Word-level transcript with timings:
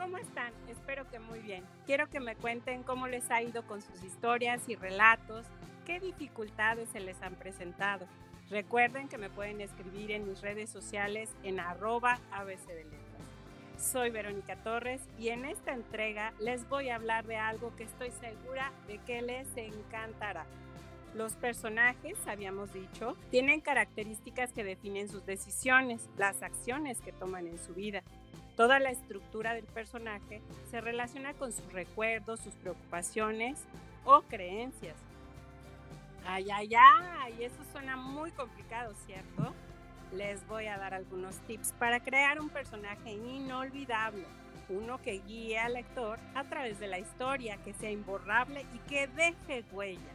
¿Cómo 0.00 0.16
están? 0.16 0.50
Espero 0.66 1.06
que 1.10 1.18
muy 1.18 1.40
bien. 1.40 1.62
Quiero 1.84 2.08
que 2.08 2.20
me 2.20 2.34
cuenten 2.34 2.82
cómo 2.82 3.06
les 3.06 3.30
ha 3.30 3.42
ido 3.42 3.66
con 3.66 3.82
sus 3.82 4.02
historias 4.02 4.66
y 4.66 4.74
relatos, 4.74 5.44
qué 5.84 6.00
dificultades 6.00 6.88
se 6.88 7.00
les 7.00 7.20
han 7.20 7.34
presentado. 7.34 8.06
Recuerden 8.48 9.08
que 9.08 9.18
me 9.18 9.28
pueden 9.28 9.60
escribir 9.60 10.10
en 10.12 10.26
mis 10.26 10.40
redes 10.40 10.70
sociales 10.70 11.28
en 11.42 11.60
arroba 11.60 12.18
ABC 12.32 12.66
de 12.66 12.84
Letras. 12.84 13.02
Soy 13.76 14.08
Verónica 14.08 14.56
Torres 14.56 15.02
y 15.18 15.28
en 15.28 15.44
esta 15.44 15.74
entrega 15.74 16.32
les 16.40 16.66
voy 16.70 16.88
a 16.88 16.94
hablar 16.94 17.26
de 17.26 17.36
algo 17.36 17.76
que 17.76 17.84
estoy 17.84 18.10
segura 18.10 18.72
de 18.86 18.96
que 19.00 19.20
les 19.20 19.54
encantará. 19.54 20.46
Los 21.14 21.34
personajes, 21.34 22.16
habíamos 22.26 22.72
dicho, 22.72 23.18
tienen 23.30 23.60
características 23.60 24.52
que 24.54 24.64
definen 24.64 25.10
sus 25.10 25.26
decisiones, 25.26 26.08
las 26.16 26.42
acciones 26.42 27.02
que 27.02 27.12
toman 27.12 27.48
en 27.48 27.58
su 27.58 27.74
vida. 27.74 28.02
Toda 28.60 28.78
la 28.78 28.90
estructura 28.90 29.54
del 29.54 29.64
personaje 29.64 30.42
se 30.70 30.82
relaciona 30.82 31.32
con 31.32 31.50
sus 31.50 31.72
recuerdos, 31.72 32.40
sus 32.40 32.52
preocupaciones 32.56 33.58
o 34.04 34.20
creencias. 34.20 34.96
Ay, 36.26 36.50
ay, 36.52 36.70
ay, 36.74 37.42
eso 37.42 37.56
suena 37.72 37.96
muy 37.96 38.30
complicado, 38.32 38.92
¿cierto? 39.06 39.54
Les 40.12 40.46
voy 40.46 40.66
a 40.66 40.76
dar 40.76 40.92
algunos 40.92 41.36
tips 41.46 41.72
para 41.78 42.00
crear 42.00 42.38
un 42.38 42.50
personaje 42.50 43.12
inolvidable, 43.12 44.26
uno 44.68 45.00
que 45.00 45.22
guíe 45.26 45.58
al 45.58 45.72
lector 45.72 46.18
a 46.34 46.44
través 46.44 46.78
de 46.78 46.88
la 46.88 46.98
historia, 46.98 47.56
que 47.64 47.72
sea 47.72 47.90
imborrable 47.90 48.66
y 48.74 48.78
que 48.90 49.06
deje 49.06 49.64
huella. 49.72 50.12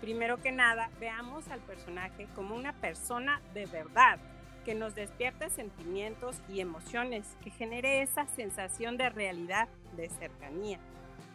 Primero 0.00 0.38
que 0.38 0.50
nada, 0.50 0.90
veamos 0.98 1.46
al 1.46 1.60
personaje 1.60 2.26
como 2.34 2.56
una 2.56 2.72
persona 2.72 3.40
de 3.54 3.66
verdad, 3.66 4.18
que 4.64 4.74
nos 4.74 4.94
despierte 4.94 5.50
sentimientos 5.50 6.36
y 6.48 6.60
emociones, 6.60 7.24
que 7.42 7.50
genere 7.50 8.02
esa 8.02 8.26
sensación 8.34 8.96
de 8.96 9.10
realidad, 9.10 9.68
de 9.96 10.08
cercanía. 10.08 10.78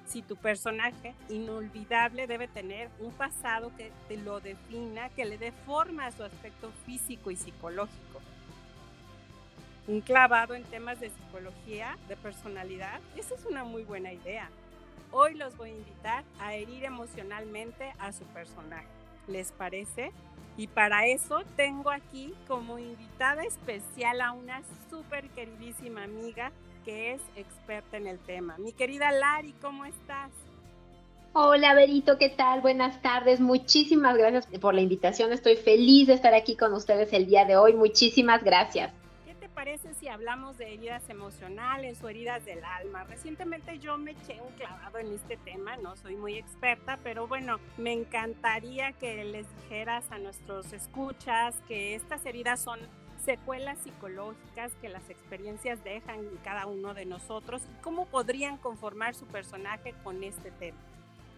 Si 0.07 0.23
tu 0.23 0.35
personaje 0.35 1.13
inolvidable 1.29 2.25
debe 2.25 2.47
tener 2.47 2.89
un 2.99 3.11
pasado 3.11 3.71
que 3.77 3.91
te 4.07 4.17
lo 4.17 4.39
defina, 4.39 5.09
que 5.09 5.25
le 5.25 5.37
dé 5.37 5.51
forma 5.51 6.07
a 6.07 6.11
su 6.11 6.23
aspecto 6.23 6.71
físico 6.85 7.29
y 7.29 7.35
psicológico. 7.35 8.19
Un 9.87 10.01
clavado 10.01 10.55
en 10.55 10.63
temas 10.63 10.99
de 10.99 11.09
psicología, 11.09 11.97
de 12.07 12.15
personalidad, 12.15 12.99
esa 13.15 13.35
es 13.35 13.45
una 13.45 13.63
muy 13.63 13.83
buena 13.83 14.11
idea. 14.11 14.49
Hoy 15.11 15.35
los 15.35 15.55
voy 15.57 15.69
a 15.69 15.73
invitar 15.73 16.23
a 16.39 16.55
herir 16.55 16.85
emocionalmente 16.85 17.93
a 17.99 18.11
su 18.11 18.23
personaje. 18.25 18.98
¿Les 19.29 19.51
parece? 19.51 20.11
Y 20.57 20.67
para 20.67 21.05
eso 21.05 21.43
tengo 21.55 21.89
aquí 21.89 22.33
como 22.47 22.79
invitada 22.79 23.43
especial 23.43 24.19
a 24.21 24.33
una 24.33 24.61
súper 24.89 25.29
queridísima 25.29 26.03
amiga 26.03 26.51
que 26.83 27.13
es 27.13 27.21
experta 27.35 27.97
en 27.97 28.07
el 28.07 28.19
tema. 28.19 28.57
Mi 28.57 28.73
querida 28.73 29.11
Lari, 29.11 29.53
¿cómo 29.61 29.85
estás? 29.85 30.31
Hola, 31.33 31.75
Berito, 31.75 32.17
¿qué 32.17 32.29
tal? 32.29 32.61
Buenas 32.61 33.01
tardes. 33.01 33.39
Muchísimas 33.39 34.17
gracias 34.17 34.47
por 34.59 34.73
la 34.73 34.81
invitación. 34.81 35.31
Estoy 35.31 35.55
feliz 35.55 36.07
de 36.07 36.15
estar 36.15 36.33
aquí 36.33 36.57
con 36.57 36.73
ustedes 36.73 37.13
el 37.13 37.27
día 37.27 37.45
de 37.45 37.55
hoy. 37.55 37.73
Muchísimas 37.73 38.43
gracias 38.43 38.91
parece 39.59 39.93
si 39.93 40.07
hablamos 40.07 40.57
de 40.57 40.73
heridas 40.73 41.09
emocionales 41.09 42.01
o 42.01 42.07
heridas 42.07 42.45
del 42.45 42.63
alma? 42.63 43.03
Recientemente 43.03 43.77
yo 43.77 43.97
me 43.97 44.11
eché 44.11 44.39
un 44.39 44.53
clavado 44.53 44.99
en 44.99 45.11
este 45.11 45.35
tema, 45.35 45.75
no 45.75 45.97
soy 45.97 46.15
muy 46.15 46.37
experta, 46.37 46.97
pero 47.03 47.27
bueno, 47.27 47.59
me 47.77 47.91
encantaría 47.91 48.93
que 48.93 49.21
les 49.25 49.45
dijeras 49.63 50.05
a 50.11 50.17
nuestros 50.17 50.71
escuchas 50.71 51.57
que 51.67 51.93
estas 51.93 52.25
heridas 52.25 52.61
son 52.61 52.79
secuelas 53.25 53.77
psicológicas 53.79 54.71
que 54.79 54.87
las 54.87 55.09
experiencias 55.09 55.83
dejan 55.83 56.19
en 56.19 56.37
cada 56.37 56.65
uno 56.65 56.93
de 56.93 57.03
nosotros 57.03 57.61
y 57.63 57.81
cómo 57.81 58.05
podrían 58.05 58.55
conformar 58.55 59.13
su 59.13 59.25
personaje 59.25 59.93
con 60.05 60.23
este 60.23 60.51
tema. 60.51 60.79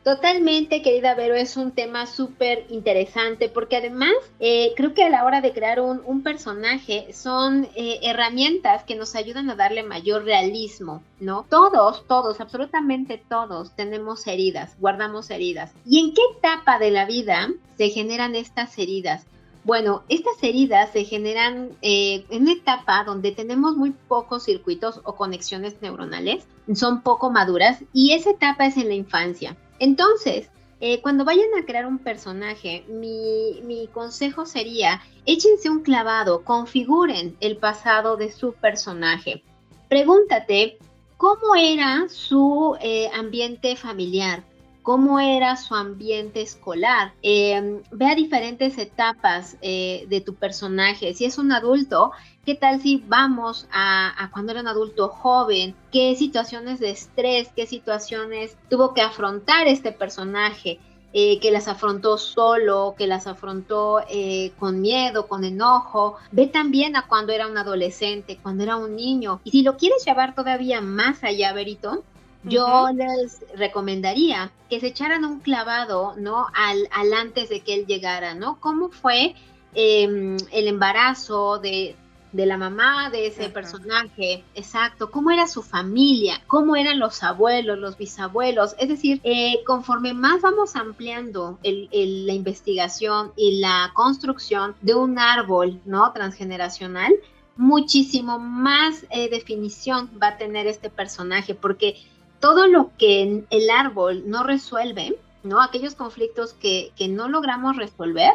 Totalmente, 0.04 0.82
querida 0.82 1.14
Vero, 1.14 1.36
es 1.36 1.58
un 1.58 1.72
tema 1.72 2.08
súper 2.08 2.66
interesante 2.70 3.50
porque 3.50 3.76
además 3.76 4.14
eh, 4.40 4.74
creo 4.76 4.96
que 4.96 5.04
a 5.04 5.12
la 5.12 5.24
hora 5.26 5.42
de 5.42 5.54
crear 5.54 5.80
un, 5.80 6.24
personaje 6.24 7.14
son 7.14 7.68
eh, 7.76 8.00
herramientas 8.02 8.84
que 8.84 8.96
nos 8.96 9.16
ayudan 9.16 9.52
a 9.52 9.56
darle 9.56 9.84
mayor 9.84 10.24
realismo, 10.24 11.04
¿no? 11.20 11.46
Todos, 11.50 12.08
todos, 12.08 12.42
absolutamente 12.42 13.24
todos 13.30 13.76
tenemos 13.76 14.26
heridas, 14.26 14.76
guardamos 14.80 15.30
heridas. 15.30 15.72
¿Y 15.86 16.00
en 16.00 16.14
qué 16.16 16.22
etapa 16.36 16.80
de 16.80 16.90
la 16.90 17.06
vida 17.06 17.50
se 17.78 17.90
generan 17.90 18.36
estas 18.36 18.78
heridas? 18.80 19.28
Bueno, 19.64 20.02
estas 20.10 20.42
heridas 20.42 20.90
se 20.92 21.06
generan 21.06 21.70
eh, 21.84 22.26
en 22.32 22.44
una 22.44 22.54
etapa 22.54 23.04
donde 23.04 23.32
tenemos 23.32 23.78
muy 23.78 23.92
pocos 23.92 24.46
circuitos 24.46 25.00
o 25.04 25.14
conexiones 25.16 25.80
neuronales, 25.82 26.44
son 26.74 27.02
poco 27.02 27.30
maduras 27.30 27.84
y 27.94 28.14
esa 28.14 28.32
etapa 28.32 28.66
es 28.66 28.78
en 28.78 28.88
la 28.88 28.96
infancia. 28.96 29.56
Entonces, 29.82 30.48
eh, 30.80 31.02
cuando 31.02 31.26
vayan 31.26 31.50
a 31.60 31.66
crear 31.66 31.88
un 31.88 31.98
personaje, 31.98 32.86
mi, 32.88 33.90
consejo 33.92 34.46
sería, 34.46 35.02
échense 35.26 35.72
un 35.72 35.82
clavado, 35.82 36.44
configuren 36.44 37.36
el 37.40 37.58
pasado 37.58 38.16
de 38.16 38.32
su 38.32 38.54
personaje. 38.54 39.44
Pregúntate 39.90 40.78
cómo 41.18 41.56
era 41.58 42.08
su 42.10 42.78
eh, 42.80 43.10
ambiente 43.16 43.76
familiar, 43.76 44.44
cómo 44.82 45.20
era 45.20 45.56
su 45.58 45.76
ambiente 45.76 46.42
escolar. 46.42 47.14
Eh, 47.22 47.82
vea 47.92 48.16
diferentes 48.16 48.78
etapas 48.78 49.58
de 49.62 50.24
tu 50.26 50.36
personaje. 50.36 51.14
Si 51.14 51.26
es 51.26 51.38
un 51.38 51.52
adulto, 51.52 52.12
¿Qué 52.46 52.56
tal 52.56 52.82
si 52.82 53.04
vamos 53.08 53.68
a, 53.72 54.32
cuando 54.34 54.52
era 54.52 54.62
un 54.62 54.68
adulto 54.68 55.10
joven? 55.10 55.76
¿Qué 55.92 56.16
situaciones 56.16 56.80
de 56.80 56.90
estrés, 56.90 57.50
qué 57.56 57.68
situaciones 57.68 58.58
tuvo 58.68 58.96
que 58.96 59.02
afrontar 59.02 59.68
este 59.68 59.92
personaje? 59.92 60.80
Eh, 61.14 61.40
que 61.40 61.52
las 61.52 61.68
afrontó 61.68 62.18
solo, 62.18 62.96
que 62.98 63.06
las 63.06 63.28
afrontó 63.28 64.00
eh, 64.10 64.54
con 64.58 64.82
miedo, 64.82 65.28
con 65.28 65.44
enojo. 65.44 66.16
Ve 66.32 66.48
también 66.48 66.96
a 66.96 67.06
cuando 67.06 67.34
era 67.34 67.48
un 67.48 67.58
adolescente, 67.58 68.40
cuando 68.42 68.64
era 68.64 68.78
un 68.78 68.96
niño. 68.96 69.42
Y 69.44 69.52
si 69.52 69.62
lo 69.62 69.76
quieres 69.76 70.04
llevar 70.06 70.34
todavía 70.34 70.80
más 70.82 71.24
allá, 71.24 71.52
Berito, 71.54 72.04
yo 72.44 72.88
les 72.94 73.40
recomendaría 73.56 74.52
que 74.70 74.80
se 74.80 74.88
echaran 74.88 75.26
un 75.26 75.40
clavado, 75.40 76.16
¿no? 76.18 76.48
Al, 76.54 76.88
al 76.92 77.14
antes 77.14 77.50
de 77.50 77.62
que 77.62 77.74
él 77.76 77.86
llegara, 77.86 78.34
¿no? 78.34 78.60
¿Cómo 78.60 78.90
fue 78.90 79.36
em, 79.74 80.38
el 80.52 80.68
embarazo 80.68 81.60
de, 81.60 81.96
de 82.32 82.46
la 82.46 82.58
mamá 82.58 83.10
de 83.10 83.28
ese 83.28 83.50
personaje, 83.50 84.44
exacto, 84.56 85.12
cómo 85.12 85.32
era 85.32 85.48
su 85.48 85.62
familia, 85.62 86.42
cómo 86.48 86.76
eran 86.76 87.00
los 87.00 87.24
abuelos, 87.24 87.78
los 87.78 87.98
bisabuelos, 87.98 88.76
es 88.80 88.88
decir, 88.88 89.20
eh, 89.24 89.60
conforme 89.66 90.14
más 90.14 90.42
vamos 90.42 90.76
ampliando 90.76 91.60
la 91.64 92.34
investigación 92.34 93.34
y 93.36 93.60
la 93.60 93.92
construcción 93.94 94.76
de 94.82 94.96
un 94.96 95.20
árbol, 95.20 95.82
¿no? 95.86 96.12
Transgeneracional, 96.14 97.14
muchísimo 97.58 98.40
más 98.40 99.06
eh, 99.10 99.30
definición 99.30 100.10
va 100.22 100.30
a 100.30 100.38
tener 100.38 100.68
este 100.68 100.90
personaje, 100.90 101.54
porque 101.54 101.98
todo 102.42 102.68
lo 102.68 102.92
que 102.98 103.46
el 103.50 103.70
árbol 103.70 104.24
no 104.26 104.44
resuelve, 104.44 105.16
¿no? 105.44 105.62
Aquellos 105.62 105.96
conflictos 105.96 106.54
que, 106.54 106.92
que 106.98 107.08
no 107.08 107.30
logramos 107.30 107.78
resolver, 107.78 108.34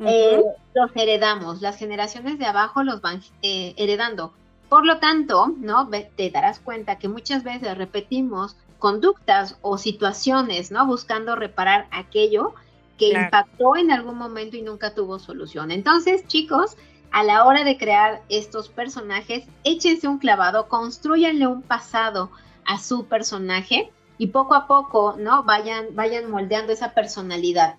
eh, 0.00 0.42
los 0.74 0.90
heredamos, 0.96 1.60
las 1.60 1.76
generaciones 1.76 2.38
de 2.38 2.46
abajo 2.46 2.82
los 2.82 3.00
van 3.00 3.22
eh, 3.42 3.74
heredando. 3.76 4.32
Por 4.68 4.84
lo 4.84 4.98
tanto, 4.98 5.54
¿no? 5.58 5.88
Te 6.16 6.30
darás 6.30 6.58
cuenta 6.58 6.98
que 6.98 7.08
muchas 7.08 7.44
veces 7.44 7.76
repetimos 7.76 8.56
conductas 8.78 9.58
o 9.60 9.78
situaciones, 9.78 10.72
¿no? 10.72 10.86
Buscando 10.86 11.36
reparar 11.36 11.86
aquello 11.92 12.54
que 12.98 13.10
impactó 13.10 13.76
en 13.76 13.90
algún 13.92 14.16
momento 14.16 14.56
y 14.56 14.62
nunca 14.62 14.94
tuvo 14.94 15.18
solución. 15.18 15.70
Entonces, 15.70 16.26
chicos, 16.26 16.76
a 17.10 17.22
la 17.22 17.44
hora 17.44 17.64
de 17.64 17.76
crear 17.76 18.22
estos 18.28 18.70
personajes, 18.70 19.44
échense 19.62 20.08
un 20.08 20.18
clavado, 20.18 20.68
construyanle 20.68 21.46
un 21.46 21.62
pasado 21.62 22.30
a 22.64 22.78
su 22.78 23.06
personaje 23.06 23.90
y 24.18 24.28
poco 24.28 24.54
a 24.54 24.66
poco, 24.66 25.16
¿no? 25.18 25.42
Vayan, 25.44 25.94
vayan 25.94 26.30
moldeando 26.30 26.72
esa 26.72 26.94
personalidad 26.94 27.76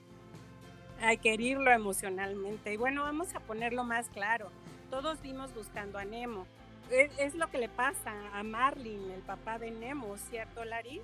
hay 1.03 1.17
que 1.17 1.33
herirlo 1.33 1.71
emocionalmente. 1.71 2.73
Y 2.73 2.77
bueno, 2.77 3.03
vamos 3.03 3.35
a 3.35 3.39
ponerlo 3.39 3.83
más 3.83 4.07
claro. 4.09 4.49
Todos 4.89 5.21
vimos 5.21 5.53
buscando 5.53 5.97
a 5.97 6.05
Nemo. 6.05 6.45
Es, 6.89 7.33
lo 7.35 7.47
que 7.49 7.57
le 7.57 7.69
pasa 7.69 8.11
a 8.33 8.43
Marlin, 8.43 9.09
el 9.11 9.21
papá 9.21 9.57
de 9.57 9.71
Nemo, 9.71 10.15
¿cierto, 10.29 10.63
Lari? 10.63 11.01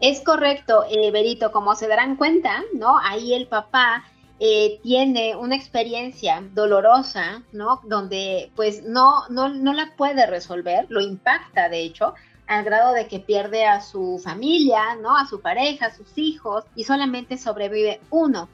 Es 0.00 0.20
correcto, 0.20 0.84
eh, 0.88 1.10
Berito, 1.10 1.52
como 1.52 1.74
se 1.74 1.88
darán 1.88 2.16
cuenta, 2.16 2.62
¿no? 2.74 2.98
Ahí 2.98 3.34
el 3.34 3.48
papá 3.48 4.04
eh, 4.38 4.78
tiene 4.82 5.34
una 5.34 5.56
experiencia 5.56 6.42
dolorosa, 6.52 7.42
¿no? 7.52 7.80
Donde 7.84 8.52
pues 8.54 8.84
no, 8.84 9.28
no, 9.30 9.48
no 9.48 9.72
la 9.72 9.94
puede 9.96 10.26
resolver, 10.26 10.86
lo 10.88 11.00
impacta 11.00 11.68
de 11.68 11.82
hecho, 11.82 12.14
al 12.52 12.64
grado 12.64 12.92
de 12.92 13.06
que 13.08 13.20
pierde 13.20 13.64
a 13.64 13.80
su 13.80 14.20
familia, 14.22 14.96
¿no? 15.00 15.16
A 15.16 15.26
su 15.26 15.40
pareja, 15.40 15.86
a 15.86 15.94
sus 15.94 16.16
hijos, 16.16 16.64
y 16.74 16.84
solamente 16.84 17.38
sobrevive 17.38 18.00
uno. 18.10 18.48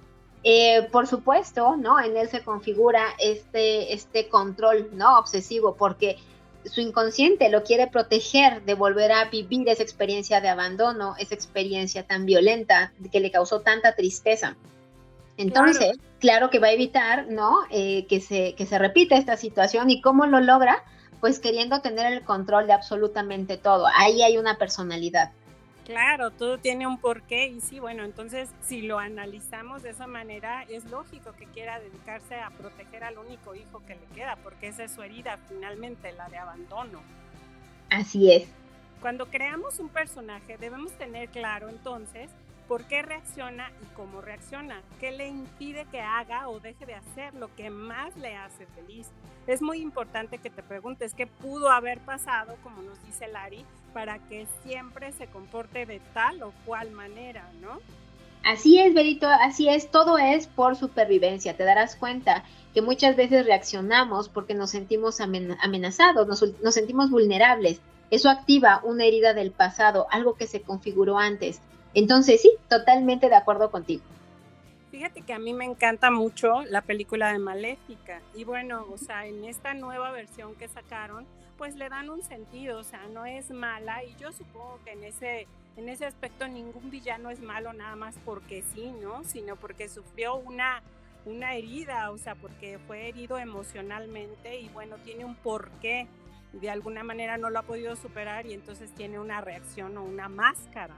Eh, 0.45 0.89
por 0.93 1.07
supuesto, 1.07 1.77
¿no? 1.77 2.01
En 2.01 2.17
él 2.17 2.29
se 2.29 2.43
configura 2.43 3.03
este, 3.19 3.93
este 3.93 4.29
control, 4.29 4.91
¿no? 4.93 5.19
Obsesivo, 5.19 5.75
porque 5.75 6.17
su 6.65 6.81
inconsciente 6.81 7.49
lo 7.49 7.63
quiere 7.63 7.87
proteger 7.87 8.63
de 8.63 8.75
volver 8.75 9.13
a 9.13 9.25
vivir 9.27 9.69
esa 9.69 9.83
experiencia 9.83 10.41
de 10.41 10.49
abandono, 10.49 11.15
esa 11.19 11.35
experiencia 11.35 12.07
tan 12.07 12.27
violenta 12.27 12.93
que 13.11 13.21
le 13.21 13.31
causó 13.31 13.61
tanta 13.61 13.95
tristeza. 13.95 14.57
Entonces, 15.37 15.99
claro, 16.19 16.51
que 16.51 16.59
va 16.59 16.69
a 16.69 16.73
evitar, 16.73 17.29
¿no? 17.29 17.59
Eh, 17.71 18.07
que, 18.07 18.21
se, 18.21 18.55
que 18.55 18.67
se 18.67 18.79
repita 18.79 19.17
esta 19.17 19.37
situación 19.37 19.89
y 19.89 20.01
cómo 20.01 20.27
lo 20.27 20.41
logra, 20.41 20.85
pues 21.21 21.39
queriendo 21.39 21.81
tener 21.81 22.13
el 22.13 22.23
control 22.25 22.67
de 22.67 22.73
absolutamente 22.73 23.57
todo. 23.57 23.87
Ahí 23.95 24.23
hay 24.23 24.39
una 24.39 24.59
personalidad. 24.59 25.33
Claro, 25.89 26.31
todo 26.31 26.59
tiene 26.59 26.87
un 26.87 26.99
porqué 26.99 27.47
y 27.47 27.63
sí, 27.63 27.81
bueno, 27.81 28.05
entonces 28.05 28.51
si 28.63 28.83
lo 28.83 28.99
analizamos 28.99 29.83
de 29.83 29.91
esa 29.91 30.07
manera, 30.07 30.65
es 30.65 30.85
lógico 30.91 31.33
que 31.33 31.47
quiera 31.47 31.81
dedicarse 31.81 32.35
a 32.35 32.51
proteger 32.51 33.05
al 33.05 33.17
único 33.17 33.55
hijo 33.55 33.83
que 33.87 33.95
le 33.95 34.05
queda, 34.15 34.37
porque 34.43 34.69
esa 34.69 34.85
es 34.85 34.93
su 34.93 35.03
herida 35.03 35.39
finalmente, 35.49 36.13
la 36.13 36.29
de 36.29 36.37
abandono. 36.37 37.01
Así 37.89 38.31
es. 38.31 38.49
Cuando 39.01 39.27
creamos 39.27 39.79
un 39.79 39.89
personaje 39.89 40.59
debemos 40.59 40.93
tener 40.93 41.31
claro 41.31 41.71
entonces 41.71 42.29
por 42.69 42.85
qué 42.85 43.03
reacciona 43.03 43.71
y 43.83 43.95
cómo 43.97 44.21
reacciona, 44.21 44.83
qué 45.01 45.11
le 45.11 45.27
impide 45.27 45.87
que 45.91 46.01
haga 46.01 46.49
o 46.49 46.61
deje 46.61 46.85
de 46.85 46.95
hacer 46.95 47.35
lo 47.35 47.53
que 47.57 47.71
más 47.71 48.15
le 48.17 48.37
hace 48.37 48.67
feliz. 48.67 49.09
Es 49.47 49.63
muy 49.63 49.81
importante 49.81 50.37
que 50.37 50.51
te 50.51 50.63
preguntes 50.63 51.15
qué 51.15 51.27
pudo 51.27 51.71
haber 51.71 51.99
pasado, 52.01 52.57
como 52.63 52.83
nos 52.83 53.03
dice 53.07 53.27
Lari, 53.27 53.65
para 53.95 54.19
que 54.29 54.47
siempre 54.63 55.13
se 55.13 55.27
comporte 55.27 55.87
de 55.87 56.01
tal 56.13 56.43
o 56.43 56.53
cual 56.67 56.91
manera, 56.91 57.51
¿no? 57.63 57.81
Así 58.45 58.79
es, 58.79 58.95
Berito, 58.95 59.27
así 59.27 59.69
es, 59.69 59.91
todo 59.91 60.19
es 60.19 60.47
por 60.47 60.77
supervivencia. 60.77 61.57
Te 61.57 61.65
darás 61.65 61.97
cuenta 61.97 62.45
que 62.75 62.83
muchas 62.83 63.17
veces 63.17 63.47
reaccionamos 63.47 64.29
porque 64.29 64.55
nos 64.55 64.71
sentimos 64.71 65.21
amenazados, 65.21 66.29
nos, 66.29 66.45
nos 66.63 66.75
sentimos 66.75 67.11
vulnerables. 67.11 67.81
Eso 68.11 68.31
activa 68.31 68.81
una 68.85 69.05
herida 69.05 69.35
del 69.35 69.51
pasado, 69.51 70.07
algo 70.11 70.35
que 70.35 70.47
se 70.47 70.63
configuró 70.63 71.19
antes. 71.19 71.61
Entonces, 71.95 72.43
sí, 72.43 72.53
totalmente 72.69 73.29
de 73.29 73.37
acuerdo 73.37 73.71
contigo. 73.71 74.03
Fíjate 74.91 75.21
que 75.23 75.35
a 75.35 75.39
mí 75.39 75.53
me 75.53 75.65
encanta 75.65 76.11
mucho 76.11 76.63
la 76.63 76.81
película 76.81 77.33
de 77.33 77.39
Maléfica 77.39 78.23
y 78.35 78.45
bueno, 78.45 78.87
o 78.91 78.97
sea, 78.97 79.27
en 79.27 79.45
esta 79.45 79.75
nueva 79.75 80.11
versión 80.13 80.55
que 80.55 80.67
sacaron, 80.67 81.27
pues 81.59 81.77
le 81.77 81.89
dan 81.91 82.09
un 82.09 82.23
sentido, 82.23 82.79
o 82.79 82.85
sea, 82.85 83.07
no 83.13 83.27
es 83.27 83.51
mala 83.51 84.03
y 84.05 84.15
yo 84.17 84.33
supongo 84.33 84.81
que 84.85 84.93
en 84.93 85.05
ese 85.05 85.47
en 85.77 85.89
ese 85.89 86.07
aspecto 86.07 86.49
ningún 86.49 86.91
villano 86.91 87.31
es 87.31 87.41
malo 87.41 87.73
nada 87.73 87.95
más 87.97 88.15
porque 88.25 88.65
sí, 88.75 88.93
¿no? 89.01 89.23
Sino 89.25 89.57
porque 89.57 89.89
sufrió 89.89 90.37
una 90.37 90.83
una 91.25 91.55
herida, 91.55 92.11
o 92.11 92.19
sea, 92.19 92.35
porque 92.35 92.79
fue 92.87 93.09
herido 93.09 93.39
emocionalmente 93.39 94.59
y 94.61 94.69
bueno, 94.71 94.97
tiene 95.05 95.25
un 95.25 95.35
porqué. 95.35 96.07
De 96.53 96.71
alguna 96.71 97.05
manera 97.05 97.37
no 97.37 97.51
lo 97.51 97.59
ha 97.59 97.63
podido 97.63 97.95
superar 97.95 98.47
y 98.47 98.55
entonces 98.55 98.91
tiene 98.95 99.21
una 99.21 99.43
reacción 99.43 99.99
o 99.99 100.03
una 100.03 100.29
máscara. 100.31 100.95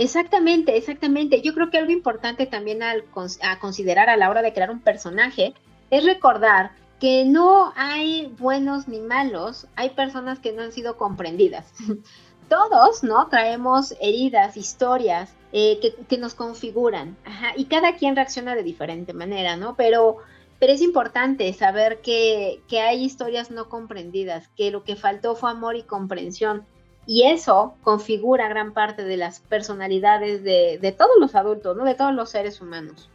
Exactamente, 0.00 0.78
exactamente. 0.78 1.42
Yo 1.42 1.52
creo 1.52 1.68
que 1.68 1.76
algo 1.76 1.92
importante 1.92 2.46
también 2.46 2.82
al, 2.82 3.04
a 3.42 3.58
considerar 3.58 4.08
a 4.08 4.16
la 4.16 4.30
hora 4.30 4.40
de 4.40 4.54
crear 4.54 4.70
un 4.70 4.80
personaje 4.80 5.52
es 5.90 6.06
recordar 6.06 6.70
que 6.98 7.26
no 7.26 7.74
hay 7.76 8.34
buenos 8.38 8.88
ni 8.88 9.00
malos, 9.00 9.66
hay 9.76 9.90
personas 9.90 10.38
que 10.38 10.52
no 10.52 10.62
han 10.62 10.72
sido 10.72 10.96
comprendidas. 10.96 11.74
Todos, 12.48 13.04
¿no? 13.04 13.28
Traemos 13.28 13.94
heridas, 14.00 14.56
historias 14.56 15.34
eh, 15.52 15.78
que, 16.08 16.16
nos 16.16 16.32
configuran, 16.32 17.18
y 17.56 17.66
cada 17.66 17.96
quien 17.96 18.16
reacciona 18.16 18.54
de 18.54 18.62
diferente 18.62 19.12
manera, 19.12 19.56
¿no? 19.56 19.76
Pero, 19.76 20.16
pero 20.58 20.72
es 20.72 20.80
importante 20.80 21.52
saber 21.52 22.00
que, 22.00 22.62
que 22.68 22.80
hay 22.80 23.04
historias 23.04 23.50
no 23.50 23.68
comprendidas, 23.68 24.48
que 24.56 24.70
lo 24.70 24.82
que 24.82 24.96
faltó 24.96 25.36
fue 25.36 25.50
amor 25.50 25.76
y 25.76 25.82
comprensión, 25.82 26.64
y 27.06 27.24
eso 27.26 27.74
configura 27.82 28.48
gran 28.48 28.72
parte 28.72 29.04
de 29.04 29.16
las 29.16 29.40
personalidades 29.40 30.42
de, 30.44 30.94
todos 30.96 31.16
los 31.18 31.34
adultos, 31.34 31.76
¿no? 31.76 31.84
De 31.84 31.94
todos 31.94 32.14
los 32.14 32.30
seres 32.30 32.60
humanos. 32.60 33.08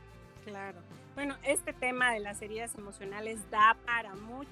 Claro. 0.46 0.80
Bueno, 1.14 1.36
este 1.44 1.72
tema 1.72 2.12
de 2.12 2.20
las 2.20 2.42
heridas 2.42 2.76
emocionales 2.76 3.40
da 3.50 3.78
para 3.86 4.16
mucho. 4.16 4.50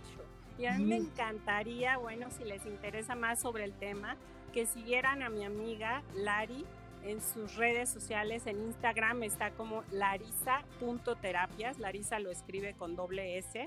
Y 0.57 0.65
a 0.65 0.73
mí 0.73 0.85
me 0.85 0.97
encantaría, 0.97 1.97
bueno, 1.97 2.27
si 2.29 2.43
les 2.43 2.65
interesa 2.65 3.15
más 3.15 3.41
sobre 3.41 3.65
el 3.65 3.73
tema, 3.73 4.15
que 4.53 4.65
siguieran 4.65 5.23
a 5.23 5.29
mi 5.29 5.43
amiga 5.43 6.03
Lari 6.15 6.63
en 7.03 7.21
sus 7.21 7.55
redes 7.55 7.89
sociales. 7.89 8.45
En 8.45 8.61
Instagram 8.61 9.23
está 9.23 9.49
como 9.51 9.83
larisa.terapias. 9.91 11.79
Larisa 11.79 12.19
lo 12.19 12.29
escribe 12.29 12.75
con 12.75 12.95
doble 12.95 13.39
S 13.39 13.65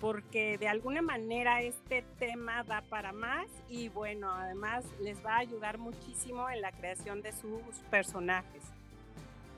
porque 0.00 0.56
de 0.58 0.66
alguna 0.66 1.02
manera 1.02 1.60
este 1.60 2.02
tema 2.18 2.64
da 2.64 2.82
para 2.88 3.12
más 3.12 3.46
y 3.68 3.90
bueno, 3.90 4.32
además 4.32 4.84
les 5.00 5.24
va 5.24 5.34
a 5.34 5.38
ayudar 5.38 5.78
muchísimo 5.78 6.48
en 6.48 6.62
la 6.62 6.72
creación 6.72 7.20
de 7.20 7.32
sus 7.32 7.76
personajes. 7.90 8.62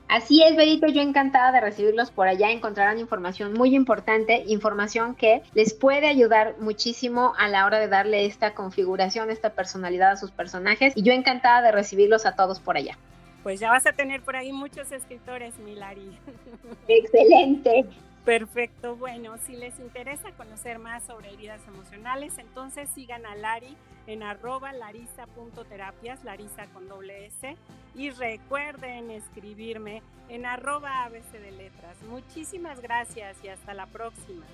Así 0.09 0.43
es, 0.43 0.57
Berito, 0.57 0.89
yo 0.89 1.01
encantada 1.01 1.53
de 1.53 1.61
recibirlos 1.63 2.11
por 2.11 2.29
allá. 2.29 2.51
Encontrarán 2.51 2.99
información 2.99 3.55
muy 3.55 3.75
importante, 3.75 4.45
información 4.47 5.15
que 5.15 5.43
les 5.55 5.73
puede 5.73 6.07
ayudar 6.07 6.57
muchísimo 6.59 7.33
a 7.39 7.49
la 7.49 7.65
hora 7.65 7.79
de 7.79 7.89
darle 7.89 8.27
esta 8.27 8.53
configuración, 8.53 9.31
esta 9.31 9.55
personalidad 9.55 10.11
a 10.11 10.17
sus 10.17 10.31
personajes. 10.31 10.93
Y 10.97 11.03
yo 11.03 11.15
encantada 11.15 11.63
de 11.63 11.73
recibirlos 11.73 12.27
a 12.27 12.35
todos 12.35 12.61
por 12.61 12.77
allá. 12.77 12.99
Pues 13.43 13.59
ya 13.59 13.71
vas 13.71 13.87
a 13.87 13.93
tener 13.93 14.21
por 14.21 14.37
ahí 14.37 14.53
muchos 14.53 14.93
escritores, 14.93 15.59
Milari. 15.61 16.19
Excelente. 16.89 17.87
Perfecto, 18.25 18.95
bueno, 18.95 19.37
si 19.39 19.57
les 19.57 19.81
interesa 19.81 20.31
conocer 20.33 20.79
más 20.79 21.03
sobre 21.03 21.33
heridas 21.33 21.61
emocionales, 21.67 22.39
entonces 22.39 22.89
sigan 22.95 23.27
a 23.27 23.35
Lari 23.35 23.77
en 24.07 24.23
arroba 24.23 24.73
larisa.terapias, 24.73 26.23
larisa 26.23 26.67
con 26.73 26.89
doble 26.89 27.27
S, 27.27 27.57
y 27.97 28.11
recuerden 28.11 29.11
escribirme 29.11 30.03
en 30.29 30.47
arroba 30.47 31.03
ABC 31.03 31.33
de 31.33 31.51
letras. 31.51 31.97
Muchísimas 32.09 32.81
gracias 32.81 33.37
y 33.43 33.49
hasta 33.49 33.75
la 33.75 33.87
próxima. 33.87 34.45